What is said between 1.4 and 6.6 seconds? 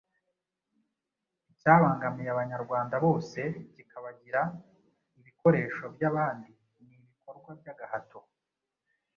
icyabangamiye Abanyarwanda bose, kikabagira ibikoresho by'abandi